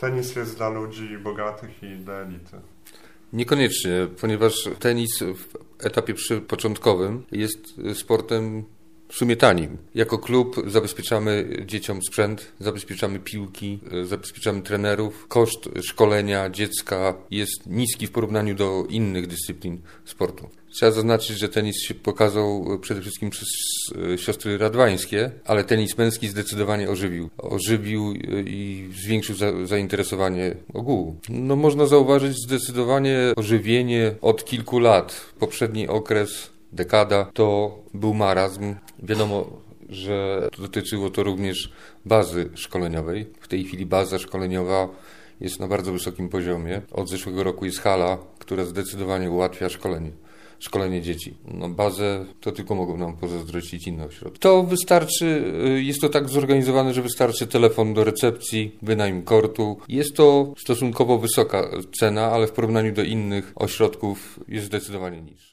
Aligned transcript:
Tenis 0.00 0.36
jest 0.36 0.56
dla 0.56 0.68
ludzi 0.68 1.18
bogatych 1.18 1.82
i 1.82 1.96
dla 1.96 2.14
elity. 2.14 2.56
Niekoniecznie, 3.32 4.06
ponieważ 4.20 4.68
tenis 4.78 5.10
w 5.20 5.56
etapie 5.86 6.14
początkowym 6.48 7.26
jest 7.32 7.58
sportem 7.94 8.64
w 9.10 9.14
sumie 9.16 9.36
tanim. 9.36 9.78
Jako 9.94 10.18
klub 10.18 10.56
zabezpieczamy 10.66 11.48
dzieciom 11.66 12.02
sprzęt, 12.02 12.52
zabezpieczamy 12.58 13.18
piłki, 13.18 13.78
zabezpieczamy 14.04 14.62
trenerów. 14.62 15.28
Koszt 15.28 15.68
szkolenia 15.82 16.50
dziecka 16.50 17.14
jest 17.30 17.66
niski 17.66 18.06
w 18.06 18.10
porównaniu 18.10 18.54
do 18.54 18.84
innych 18.88 19.26
dyscyplin 19.26 19.80
sportu. 20.04 20.48
Trzeba 20.72 20.92
zaznaczyć, 20.92 21.38
że 21.38 21.48
tenis 21.48 21.82
się 21.82 21.94
pokazał 21.94 22.78
przede 22.80 23.00
wszystkim 23.00 23.30
przez 23.30 23.48
siostry 24.16 24.58
radwańskie, 24.58 25.30
ale 25.44 25.64
tenis 25.64 25.98
męski 25.98 26.28
zdecydowanie 26.28 26.90
ożywił. 26.90 27.30
Ożywił 27.38 28.14
i 28.46 28.90
zwiększył 29.04 29.36
za, 29.36 29.66
zainteresowanie 29.66 30.54
ogółu. 30.74 31.16
No 31.28 31.56
można 31.56 31.86
zauważyć 31.86 32.36
zdecydowanie 32.46 33.18
ożywienie 33.36 34.14
od 34.20 34.44
kilku 34.44 34.78
lat. 34.78 35.32
Poprzedni 35.38 35.88
okres 35.88 36.50
dekada 36.72 37.24
to 37.34 37.78
był 37.94 38.14
marazm. 38.14 38.74
Wiadomo, 39.02 39.46
że 39.88 40.48
dotyczyło 40.58 41.10
to 41.10 41.22
również 41.22 41.72
bazy 42.04 42.50
szkoleniowej. 42.54 43.26
W 43.40 43.48
tej 43.48 43.64
chwili 43.64 43.86
baza 43.86 44.18
szkoleniowa 44.18 44.88
jest 45.40 45.60
na 45.60 45.68
bardzo 45.68 45.92
wysokim 45.92 46.28
poziomie. 46.28 46.82
Od 46.92 47.10
zeszłego 47.10 47.42
roku 47.42 47.64
jest 47.64 47.78
hala, 47.78 48.18
która 48.38 48.64
zdecydowanie 48.64 49.30
ułatwia 49.30 49.68
szkolenie 49.68 50.10
szkolenie 50.60 51.02
dzieci. 51.02 51.34
No 51.54 51.68
bazę 51.68 52.24
to 52.40 52.52
tylko 52.52 52.74
mogą 52.74 52.96
nam 52.96 53.16
pozazdrościć 53.16 53.86
inne 53.86 54.04
ośrodki. 54.04 54.38
To 54.38 54.62
wystarczy, 54.62 55.52
jest 55.82 56.00
to 56.00 56.08
tak 56.08 56.28
zorganizowane, 56.28 56.94
że 56.94 57.02
wystarczy 57.02 57.46
telefon 57.46 57.94
do 57.94 58.04
recepcji, 58.04 58.78
wynajem 58.82 59.22
kortu. 59.22 59.76
Jest 59.88 60.16
to 60.16 60.54
stosunkowo 60.58 61.18
wysoka 61.18 61.70
cena, 61.98 62.26
ale 62.32 62.46
w 62.46 62.52
porównaniu 62.52 62.92
do 62.92 63.02
innych 63.02 63.52
ośrodków 63.56 64.40
jest 64.48 64.66
zdecydowanie 64.66 65.22
niższa. 65.22 65.50